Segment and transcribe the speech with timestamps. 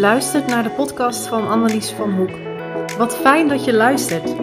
[0.00, 2.30] luistert naar de podcast van Annelies van Hoek.
[2.98, 4.34] Wat fijn dat je luistert.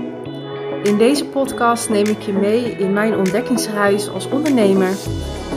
[0.83, 4.89] In deze podcast neem ik je mee in mijn ontdekkingsreis als ondernemer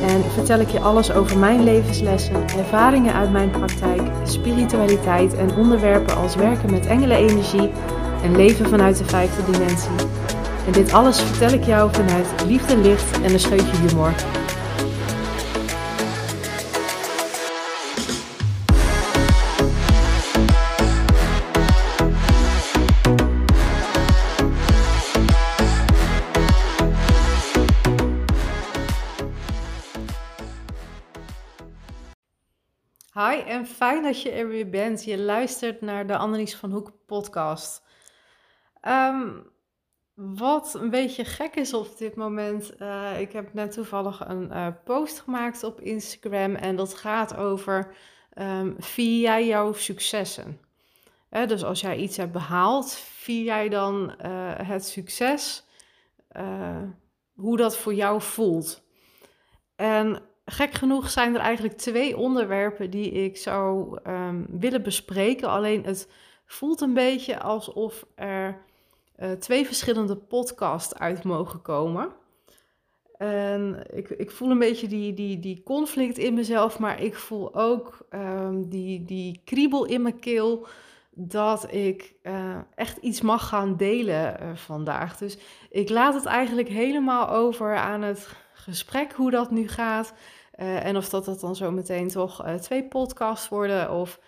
[0.06, 6.16] en vertel ik je alles over mijn levenslessen, ervaringen uit mijn praktijk, spiritualiteit en onderwerpen
[6.16, 7.70] als werken met engelenenergie
[8.22, 9.90] en leven vanuit de vijfde dimensie.
[10.66, 14.12] En dit alles vertel ik jou vanuit liefde, licht en een scheutje humor.
[33.50, 35.04] En fijn dat je er weer bent.
[35.04, 37.82] Je luistert naar de Annelies van Hoek podcast.
[38.80, 39.28] Ehm,
[40.14, 42.72] wat een beetje gek is op dit moment.
[42.78, 47.94] Uh, ik heb net toevallig een uh, post gemaakt op Instagram en dat gaat over
[48.34, 50.60] um, vier jij jouw successen.
[51.30, 55.64] Dus als jij iets hebt behaald, vier jij dan eh, het succes,
[57.34, 58.82] hoe dat voor jou voelt.
[59.76, 65.48] En gek genoeg zijn er eigenlijk twee onderwerpen die ik zou um, willen bespreken.
[65.48, 66.08] Alleen het
[66.46, 68.58] voelt een beetje alsof er
[69.18, 72.12] uh, twee verschillende podcasts uit mogen komen.
[73.16, 77.54] En ik, ik voel een beetje die, die, die conflict in mezelf, maar ik voel
[77.54, 80.66] ook um, die, die kriebel in mijn keel
[81.10, 85.16] dat ik uh, echt iets mag gaan delen uh, vandaag.
[85.16, 85.38] Dus
[85.70, 90.12] ik laat het eigenlijk helemaal over aan het gesprek, hoe dat nu gaat.
[90.60, 94.20] Uh, en of dat, dat dan zo meteen toch twee podcasts worden of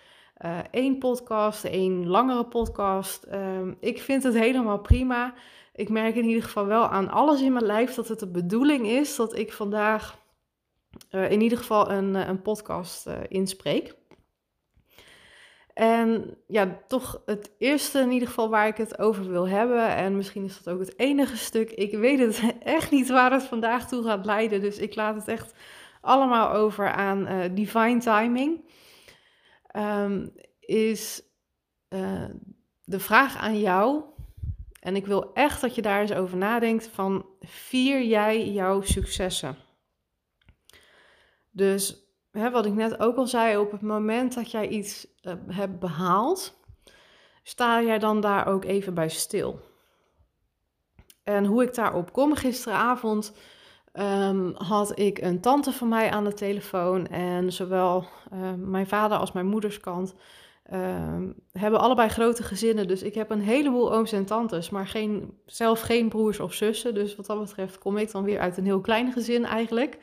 [0.45, 3.27] uh, één podcast, één langere podcast.
[3.33, 5.33] Um, ik vind het helemaal prima.
[5.73, 8.87] Ik merk in ieder geval wel aan alles in mijn lijf dat het de bedoeling
[8.87, 10.21] is dat ik vandaag
[11.09, 13.95] in ieder geval een, een podcast inspreek.
[15.73, 19.87] En ja, toch het eerste in ieder geval waar ik het over wil hebben.
[19.87, 21.71] En misschien is dat ook het enige stuk.
[21.71, 24.61] Ik weet het echt niet waar het vandaag toe gaat leiden.
[24.61, 25.53] Dus ik laat het echt
[26.03, 28.69] allemaal over aan uh, divine timing
[29.75, 31.23] um, is
[31.89, 32.29] uh,
[32.83, 34.03] de vraag aan jou.
[34.79, 39.55] En ik wil echt dat je daar eens over nadenkt van vier jij jouw successen?
[41.51, 45.33] Dus hè, wat ik net ook al zei, op het moment dat jij iets uh,
[45.47, 46.59] hebt behaald,
[47.43, 49.59] sta jij dan daar ook even bij stil.
[51.23, 53.33] En hoe ik daarop kom, gisteravond
[53.93, 57.07] um, had ik een tante van mij aan de telefoon.
[57.07, 60.15] En zowel uh, mijn vader als mijn moeders kant
[60.73, 60.79] uh,
[61.51, 62.87] hebben allebei grote gezinnen.
[62.87, 66.93] Dus ik heb een heleboel ooms en tantes, maar geen, zelf geen broers of zussen.
[66.93, 69.97] Dus wat dat betreft kom ik dan weer uit een heel klein gezin eigenlijk.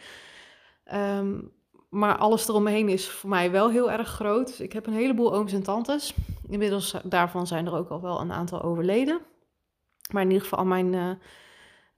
[1.89, 4.47] Maar alles eromheen is voor mij wel heel erg groot.
[4.47, 6.15] Dus ik heb een heleboel ooms en tantes.
[6.49, 9.21] Inmiddels daarvan zijn er ook al wel een aantal overleden.
[10.13, 10.93] Maar in ieder geval mijn...
[10.93, 11.11] Uh,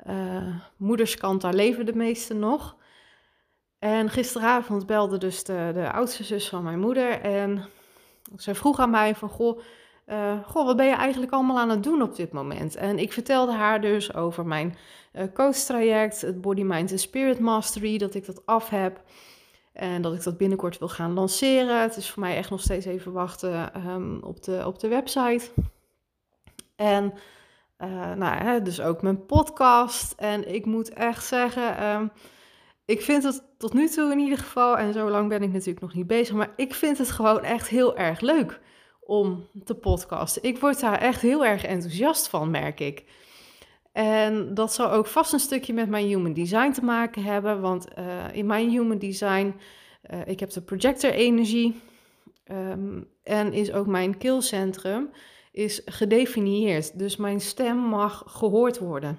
[0.08, 2.76] uh, moederskant, daar leven de meesten nog.
[3.78, 7.20] En gisteravond belde dus de, de oudste zus van mijn moeder.
[7.20, 7.64] En
[8.36, 9.60] zij vroeg aan mij van, goh,
[10.06, 12.76] uh, goh, wat ben je eigenlijk allemaal aan het doen op dit moment?
[12.76, 14.76] En ik vertelde haar dus over mijn
[15.12, 19.00] uh, coach-traject, het Body, Mind en Spirit Mastery, dat ik dat af heb.
[19.72, 21.80] En dat ik dat binnenkort wil gaan lanceren.
[21.80, 25.50] Het is voor mij echt nog steeds even wachten um, op, de, op de website.
[26.76, 27.12] En
[27.82, 30.12] uh, nou, dus ook mijn podcast.
[30.16, 32.10] En ik moet echt zeggen, um,
[32.84, 35.80] ik vind het tot nu toe in ieder geval, en zo lang ben ik natuurlijk
[35.80, 38.60] nog niet bezig, maar ik vind het gewoon echt heel erg leuk
[39.00, 40.42] om te podcasten.
[40.42, 43.04] Ik word daar echt heel erg enthousiast van, merk ik.
[43.92, 47.86] En dat zal ook vast een stukje met mijn human design te maken hebben, want
[47.98, 49.54] uh, in mijn human design,
[50.10, 51.80] uh, ik heb de projector energie
[52.50, 55.10] um, en is ook mijn keelcentrum
[55.52, 56.98] is gedefinieerd.
[56.98, 59.18] Dus mijn stem mag gehoord worden.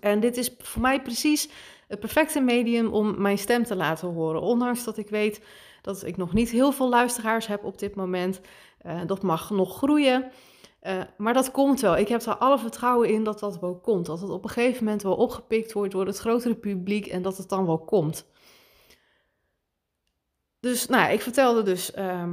[0.00, 1.48] En dit is voor mij precies
[1.88, 4.40] het perfecte medium om mijn stem te laten horen.
[4.40, 5.40] Ondanks dat ik weet
[5.82, 8.40] dat ik nog niet heel veel luisteraars heb op dit moment.
[8.86, 10.30] Uh, dat mag nog groeien.
[10.82, 11.96] Uh, maar dat komt wel.
[11.96, 14.06] Ik heb er alle vertrouwen in dat dat wel komt.
[14.06, 17.36] Dat het op een gegeven moment wel opgepikt wordt door het grotere publiek en dat
[17.36, 18.26] het dan wel komt.
[20.60, 22.32] Dus nou, ik vertelde dus uh,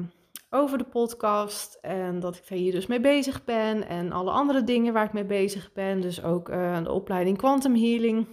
[0.53, 4.63] over de podcast en dat ik daar hier dus mee bezig ben en alle andere
[4.63, 6.01] dingen waar ik mee bezig ben.
[6.01, 8.27] Dus ook uh, de opleiding Quantum Healing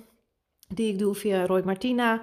[0.68, 2.22] die ik doe via Roy Martina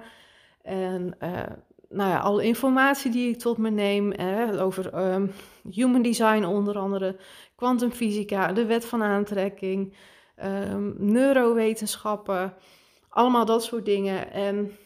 [0.62, 1.42] en uh,
[1.88, 5.32] nou ja, alle informatie die ik tot me neem eh, over um,
[5.70, 7.16] human design onder andere,
[7.56, 9.96] kwantumfysica, de wet van aantrekking,
[10.44, 12.54] um, neurowetenschappen,
[13.08, 14.32] allemaal dat soort dingen.
[14.32, 14.76] En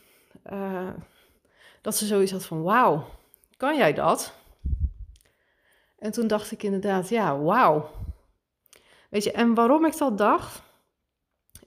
[0.53, 0.89] uh,
[1.81, 3.05] dat ze zoiets had van, wauw,
[3.57, 4.41] kan jij dat?
[6.03, 7.91] En toen dacht ik inderdaad, ja, wauw.
[9.11, 10.63] Weet je, en waarom ik dat dacht?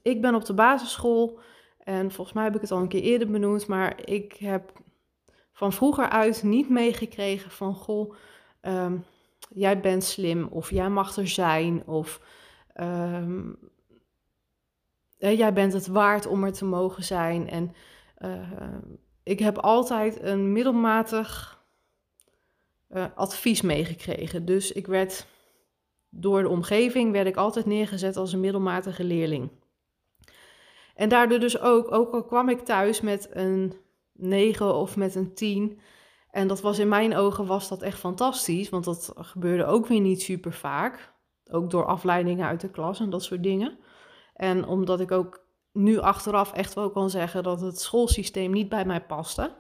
[0.02, 1.40] Ik ben op de basisschool
[1.78, 4.72] en volgens mij heb ik het al een keer eerder benoemd, maar ik heb
[5.52, 8.16] van vroeger uit niet meegekregen van, goh,
[8.62, 8.98] ehm,
[9.50, 12.22] jij bent slim of jij mag er zijn of
[12.74, 13.54] ehm,
[15.18, 17.50] jij bent het waard om er te mogen zijn.
[17.50, 17.76] En
[18.20, 18.78] uh,
[19.24, 21.55] ik heb altijd een middelmatig
[22.96, 24.46] uh, advies meegekregen.
[24.46, 25.28] Dus ik werd
[26.10, 29.50] door de omgeving werd ik altijd neergezet als een middelmatige leerling.
[30.96, 33.74] En daardoor dus ook, ook al kwam ik thuis met een
[34.14, 35.80] 9 of met een 10.
[36.32, 40.00] En dat was in mijn ogen was dat echt fantastisch, want dat gebeurde ook weer
[40.00, 41.14] niet super vaak.
[41.52, 43.78] Ook door afleidingen uit de klas en dat soort dingen.
[44.34, 48.86] En omdat ik ook nu achteraf echt wel kan zeggen dat het schoolsysteem niet bij
[48.86, 49.52] mij paste.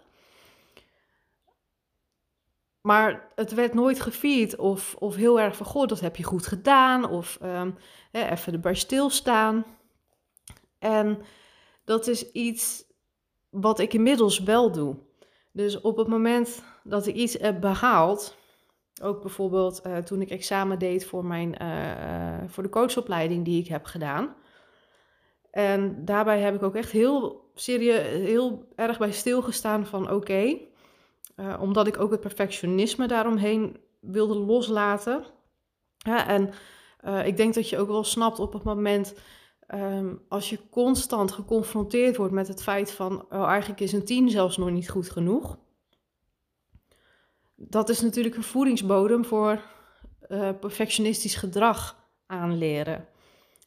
[2.85, 6.47] Maar het werd nooit gevierd of, of heel erg van, goh, dat heb je goed
[6.47, 7.09] gedaan.
[7.09, 7.37] Of
[8.11, 9.65] hè, even erbij stilstaan.
[10.79, 11.21] En
[11.83, 12.83] dat is iets
[13.49, 14.95] wat ik inmiddels wel doe.
[15.51, 18.35] Dus op het moment dat ik iets heb behaald,
[19.01, 23.67] ook bijvoorbeeld uh, toen ik examen deed voor, mijn, uh, voor de coachopleiding die ik
[23.67, 24.35] heb gedaan.
[25.51, 30.57] En daarbij heb ik ook echt heel serieus, heel erg bij stilgestaan van oké,
[31.35, 35.23] uh, omdat ik ook het perfectionisme daaromheen wilde loslaten.
[36.27, 36.53] En
[37.25, 39.13] ik denk dat je ook wel snapt op het moment
[39.67, 44.29] um, als je constant geconfronteerd wordt met het feit van oh, eigenlijk is een 10
[44.29, 45.57] zelfs nog niet goed genoeg.
[47.55, 49.61] Dat is natuurlijk een voedingsbodem voor
[50.29, 53.07] uh, perfectionistisch gedrag aanleren.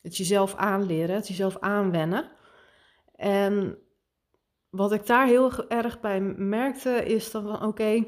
[0.03, 2.31] Het jezelf aanleren, het jezelf aanwennen.
[3.14, 3.79] En
[4.70, 8.06] wat ik daar heel erg bij merkte, is dan van oké,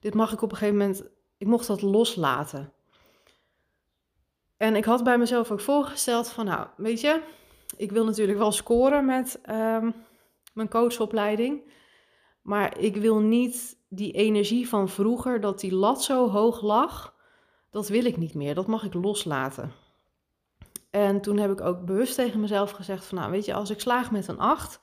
[0.00, 1.04] dit mag ik op een gegeven moment,
[1.38, 2.72] ik mocht dat loslaten.
[4.56, 7.22] En ik had bij mezelf ook voorgesteld van, nou, weet je,
[7.76, 9.94] ik wil natuurlijk wel scoren met um,
[10.52, 11.72] mijn coachopleiding.
[12.42, 17.14] Maar ik wil niet die energie van vroeger, dat die lat zo hoog lag,
[17.70, 18.54] dat wil ik niet meer.
[18.54, 19.72] Dat mag ik loslaten.
[20.90, 23.80] En toen heb ik ook bewust tegen mezelf gezegd van, nou weet je, als ik
[23.80, 24.80] slaag met een 8,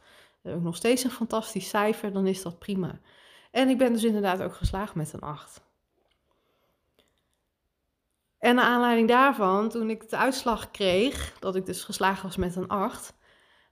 [0.48, 3.00] heb ik nog steeds een fantastisch cijfer, dan is dat prima.
[3.52, 5.66] En ik ben dus inderdaad ook geslaagd met een 8.
[8.40, 12.56] En naar aanleiding daarvan, toen ik de uitslag kreeg, dat ik dus geslaagd was met
[12.56, 13.14] een 8,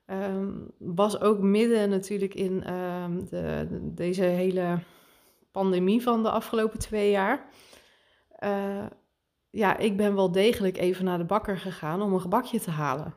[0.06, 4.80] ehm, was ook midden natuurlijk in ehm, de, deze hele
[5.52, 7.46] pandemie van de afgelopen twee jaar.
[8.40, 8.86] Uh,
[9.50, 13.16] ja, ik ben wel degelijk even naar de bakker gegaan om een gebakje te halen.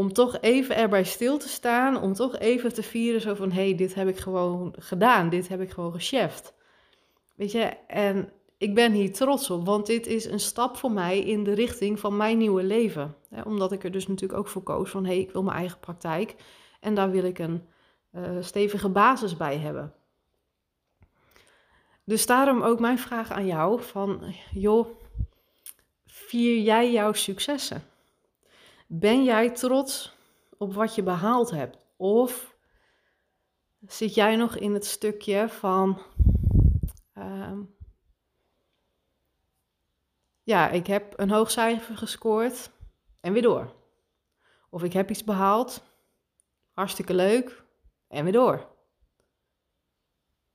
[0.00, 3.62] Om toch even erbij stil te staan, om toch even te vieren zo van, hé,
[3.62, 6.54] hey, dit heb ik gewoon gedaan, dit heb ik gewoon gecheft.
[7.34, 11.18] Weet je, en ik ben hier trots op, want dit is een stap voor mij
[11.18, 13.16] in de richting van mijn nieuwe leven.
[13.44, 15.78] omdat ik er dus natuurlijk ook voor koos van, hé, hey, ik wil mijn eigen
[15.78, 16.34] praktijk
[16.80, 17.62] en daar wil ik een
[18.12, 19.94] uh, stevige basis bij hebben.
[22.04, 24.86] Dus daarom ook mijn vraag aan jou van, joh,
[26.06, 27.89] vier jij jouw successen?
[28.92, 30.16] Ben jij trots
[30.58, 31.78] op wat je behaald hebt?
[31.96, 32.56] Of
[33.86, 36.02] zit jij nog in het stukje van...
[37.14, 37.58] Uh,
[40.42, 42.70] ja, ik heb een hoog cijfer gescoord
[43.20, 43.74] en weer door.
[44.70, 45.82] Of ik heb iets behaald,
[46.72, 47.64] hartstikke leuk
[48.08, 48.68] en weer door.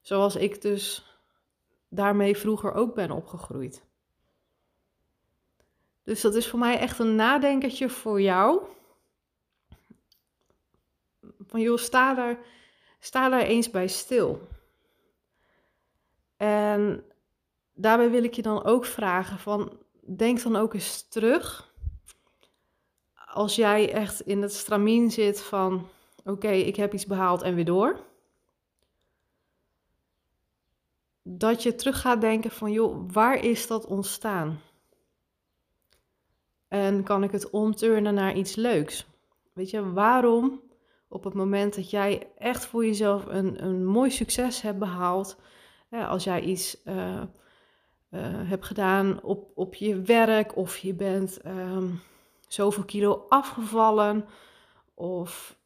[0.01, 1.05] Zoals ik dus
[1.89, 3.85] daarmee vroeger ook ben opgegroeid.
[6.05, 8.61] Dus dat is voor mij echt een nadenkertje voor jou.
[11.47, 12.37] Van joh, sta daar,
[12.99, 14.47] sta daar eens bij stil.
[16.37, 17.03] En
[17.73, 19.77] daarbij wil ik je dan ook vragen van
[20.15, 21.73] denk dan ook eens terug.
[23.25, 25.87] Als jij echt in het stramien zit van
[26.23, 27.99] oké, ik heb iets behaald en weer door.
[31.21, 34.61] Dat je terug gaat denken van joh, waar is dat ontstaan?
[36.75, 39.05] En kan ik het omturnen naar iets leuks?
[39.53, 40.61] Weet je, waarom
[41.07, 45.37] op het moment dat jij echt voor jezelf een, een mooi succes hebt behaald,
[45.89, 47.21] als jij iets uh, uh,
[48.21, 52.01] hebt gedaan op, op je werk, of je bent um,
[52.47, 54.25] zoveel kilo afgevallen,
[54.93, 55.57] of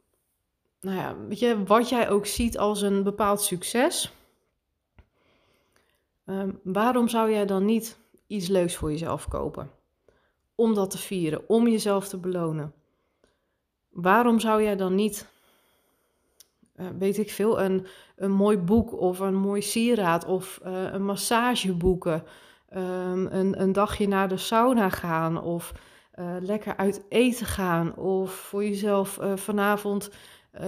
[0.81, 4.13] nou ja, weet je, wat jij ook ziet als een bepaald succes.
[6.25, 7.97] Um, waarom zou jij dan niet
[8.27, 9.78] iets leuks voor jezelf kopen?
[10.59, 12.73] Om dat te vieren, om jezelf te belonen.
[13.89, 15.27] Waarom zou jij dan niet
[16.75, 21.05] uh, weet ik veel, een, een mooi boek of een mooi sieraad of uh, een
[21.05, 22.23] massage boeken.
[22.75, 25.71] Um, een, een dagje naar de sauna gaan of
[26.19, 30.09] uh, lekker uit eten gaan of voor jezelf vanavond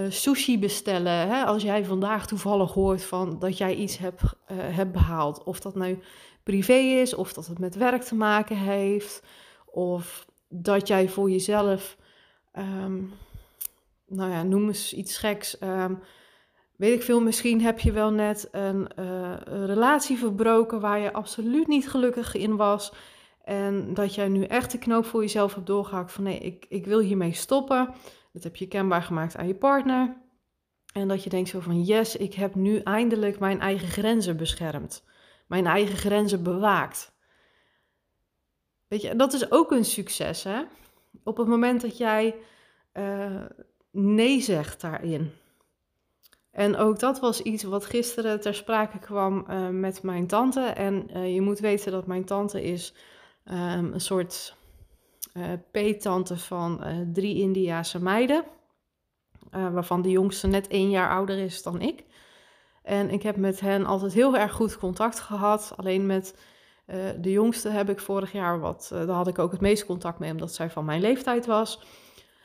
[0.09, 1.27] sushi bestellen.
[1.27, 1.43] Hè?
[1.43, 4.21] Als jij vandaag toevallig hoort van dat jij iets hebt,
[4.53, 5.43] hebt behaald.
[5.43, 5.99] Of dat nu
[6.43, 9.23] privé is of dat het met werk te maken heeft.
[9.71, 11.97] Of dat jij voor jezelf,
[12.53, 13.13] um,
[14.07, 15.61] nou ja, noem eens iets geks.
[15.61, 15.99] Um,
[16.75, 21.13] weet ik veel, misschien heb je wel net een, uh, een, relatie verbroken waar je
[21.13, 22.93] absoluut niet gelukkig in was.
[23.43, 26.85] En dat jij nu echt de knoop voor jezelf hebt doorgehakt van nee, ik, ik
[26.85, 27.93] wil hiermee stoppen.
[28.33, 30.17] Dat heb je kenbaar gemaakt aan je partner.
[30.93, 35.03] En dat je denkt zo van yes, ik heb nu eindelijk mijn eigen grenzen beschermd.
[35.47, 37.10] Mijn eigen grenzen bewaakt.
[38.91, 40.61] Weet je, dat is ook een succes, hè?
[41.23, 42.35] Op het moment dat jij
[42.93, 43.45] uh,
[43.91, 45.31] nee zegt daarin.
[46.51, 50.61] En ook dat was iets wat gisteren ter sprake kwam uh, met mijn tante.
[50.61, 52.93] En uh, je moet weten dat mijn tante is
[53.45, 54.55] um, een soort
[55.71, 56.83] peettante van
[57.13, 58.43] drie Indiase meiden.
[59.51, 62.03] waarvan de jongste net één jaar ouder is dan ik.
[62.83, 65.73] En ik heb met hen altijd heel erg goed contact gehad.
[65.75, 66.35] Alleen met
[66.93, 69.85] uh, de jongste heb ik vorig jaar wat, uh, daar had ik ook het meeste
[69.85, 71.79] contact mee, omdat zij van mijn leeftijd was.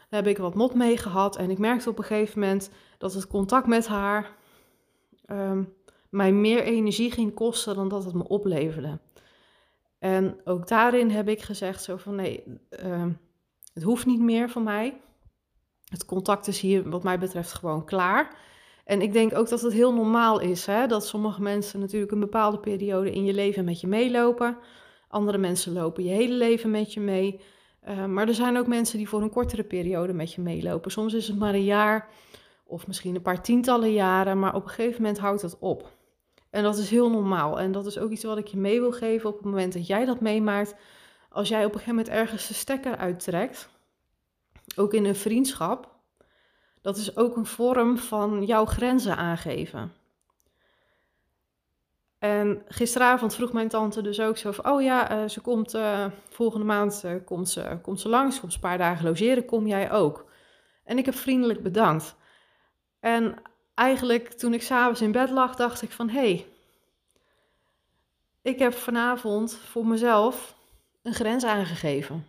[0.09, 3.15] Daar heb ik wat mot mee gehad en ik merkte op een gegeven moment dat
[3.15, 4.37] het contact met haar
[5.31, 5.75] um,
[6.09, 8.99] mij meer energie ging kosten dan dat het me opleverde.
[9.99, 12.43] En ook daarin heb ik gezegd zo van nee,
[12.85, 13.07] uh,
[13.75, 15.01] het hoeft niet meer van mij.
[15.85, 18.37] Het contact is hier wat mij betreft gewoon klaar.
[18.87, 22.21] En ik denk ook dat het heel normaal is hè, dat sommige mensen natuurlijk een
[22.21, 24.57] bepaalde periode in je leven met je meelopen.
[25.09, 27.41] Andere mensen lopen je hele leven met je mee.
[27.89, 30.91] Uh, maar er zijn ook mensen die voor een kortere periode met je meelopen.
[30.91, 32.09] Soms is het maar een jaar
[32.65, 35.97] of misschien een paar tientallen jaren, maar op een gegeven moment houdt het op.
[36.51, 37.61] En dat is heel normaal.
[37.61, 39.87] En dat is ook iets wat ik je mee wil geven op het moment dat
[39.87, 40.75] jij dat meemaakt.
[41.29, 43.69] Als jij op een gegeven moment ergens de stekker uittrekt,
[44.77, 45.96] ook in een vriendschap,
[46.87, 49.93] dat is ook een vorm van jouw grenzen aangeven.
[52.19, 56.07] En gisteravond vroeg mijn tante dus ook zo van, oh ja, uh, ze komt uh,
[56.29, 59.67] volgende maand uh, komt ze, komt ze langs, komt ze een paar dagen logeren, kom
[59.67, 60.25] jij ook?
[60.85, 62.17] En ik heb vriendelijk bedankt.
[63.01, 63.35] En
[63.75, 66.47] eigenlijk toen ik s'avonds in bed lag, dacht ik van, hé, hey,
[68.43, 70.57] ik heb vanavond voor mezelf
[71.03, 72.27] een grens aangegeven.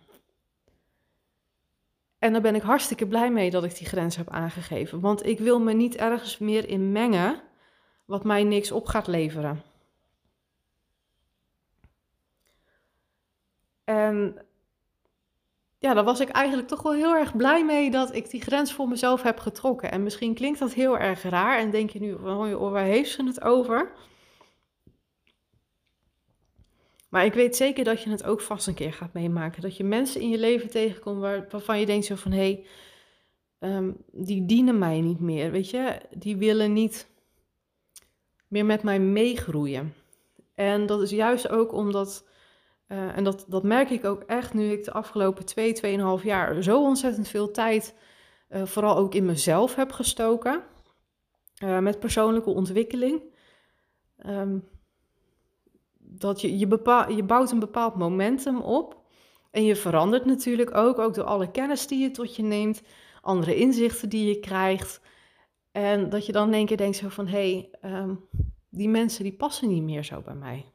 [2.18, 5.00] En daar ben ik hartstikke blij mee dat ik die grens heb aangegeven.
[5.00, 7.40] Want ik wil me niet ergens meer in mengen
[8.04, 9.62] wat mij niks op gaat leveren.
[13.84, 14.46] En
[15.78, 18.72] ja, daar was ik eigenlijk toch wel heel erg blij mee dat ik die grens
[18.72, 19.90] voor mezelf heb getrokken.
[19.90, 23.24] En misschien klinkt dat heel erg raar en denk je nu, oh, waar heeft ze
[23.24, 23.92] het over?
[27.08, 29.62] Maar ik weet zeker dat je het ook vast een keer gaat meemaken.
[29.62, 32.32] Dat je mensen in je leven tegenkomt waar, waarvan je denkt zo van...
[32.32, 32.64] hé,
[33.58, 36.00] hey, um, die dienen mij niet meer, weet je.
[36.10, 37.08] Die willen niet
[38.48, 39.94] meer met mij meegroeien.
[40.54, 42.26] En dat is juist ook omdat...
[42.88, 46.62] Uh, en dat, dat merk ik ook echt nu ik de afgelopen twee, tweeënhalf jaar
[46.62, 47.94] zo ontzettend veel tijd...
[48.50, 50.62] Uh, vooral ook in mezelf heb gestoken.
[51.64, 53.22] Uh, met persoonlijke ontwikkeling.
[54.26, 54.68] Um,
[56.10, 58.96] dat je, je, bepaal, je bouwt een bepaald momentum op.
[59.50, 62.82] En je verandert natuurlijk ook, ook door alle kennis die je tot je neemt,
[63.22, 65.00] andere inzichten die je krijgt.
[65.72, 68.28] En dat je dan in één keer denkt zo van, hé, hey, um,
[68.68, 70.72] die mensen die passen niet meer zo bij mij.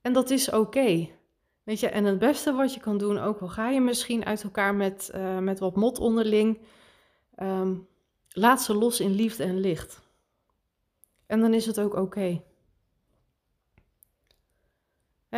[0.00, 1.08] En dat is oké.
[1.62, 4.42] Weet je, en het beste wat je kan doen, ook al ga je misschien uit
[4.42, 6.58] elkaar met, uh, met wat mot onderling,
[7.38, 7.86] um,
[8.28, 10.00] laat ze los in liefde en licht.
[11.26, 12.42] En dan is het ook oké.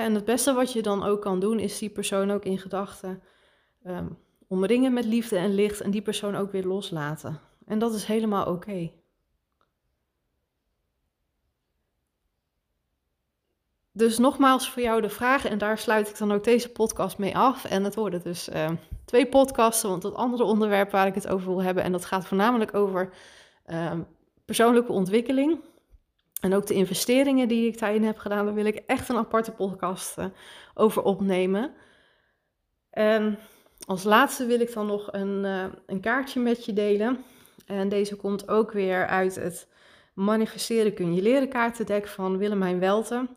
[0.06, 3.22] En het beste wat je dan ook kan doen, is die persoon ook in gedachten
[3.86, 7.40] um, omringen met liefde en licht en die persoon ook weer loslaten.
[7.64, 8.92] En dat is helemaal oké.
[13.92, 17.36] Dus nogmaals voor jou de vraag, en daar sluit ik dan ook deze podcast mee
[17.36, 17.64] af.
[17.64, 18.70] En het worden dus uh,
[19.04, 22.26] twee podcasten, want het andere onderwerp waar ik het over wil hebben, en dat gaat
[22.26, 23.10] voornamelijk over
[23.66, 23.92] uh,
[24.44, 25.60] persoonlijke ontwikkeling.
[26.40, 29.52] En ook de investeringen die ik daarin heb gedaan, daar wil ik echt een aparte
[29.52, 30.24] podcast uh,
[30.74, 31.74] over opnemen.
[32.90, 33.38] En
[33.86, 37.24] als laatste wil ik dan nog een, uh, een kaartje met je delen.
[37.66, 39.68] En deze komt ook weer uit het
[40.16, 43.28] Manifesteren kun je leren kaartendek van Willemijn Welten.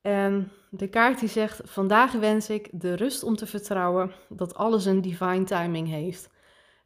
[0.00, 4.84] En de kaart die zegt: Vandaag wens ik de rust om te vertrouwen dat alles
[4.84, 6.30] een divine timing heeft.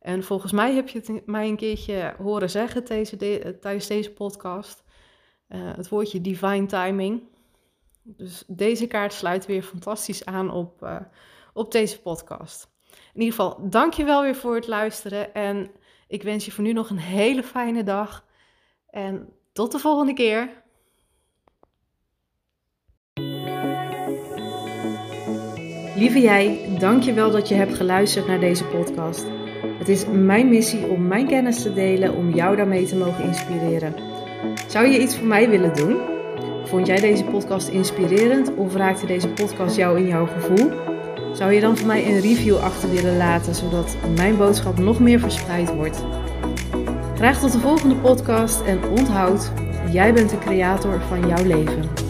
[0.00, 2.84] En volgens mij heb je het mij een keertje horen zeggen
[3.60, 4.84] tijdens deze podcast.
[5.48, 7.22] Uh, het woordje divine timing.
[8.02, 10.96] Dus deze kaart sluit weer fantastisch aan op, uh,
[11.52, 12.68] op deze podcast.
[13.14, 15.34] In ieder geval, dank je wel weer voor het luisteren.
[15.34, 15.70] En
[16.08, 18.24] ik wens je voor nu nog een hele fijne dag.
[18.90, 20.62] En tot de volgende keer.
[25.96, 29.26] Lieve jij, dank je wel dat je hebt geluisterd naar deze podcast.
[29.62, 34.07] Het is mijn missie om mijn kennis te delen om jou daarmee te mogen inspireren.
[34.68, 35.96] Zou je iets voor mij willen doen?
[36.64, 40.70] Vond jij deze podcast inspirerend of raakte deze podcast jou in jouw gevoel?
[41.32, 45.20] Zou je dan voor mij een review achter willen laten, zodat mijn boodschap nog meer
[45.20, 46.04] verspreid wordt?
[47.14, 49.52] Graag tot de volgende podcast en onthoud,
[49.92, 52.07] jij bent de creator van jouw leven.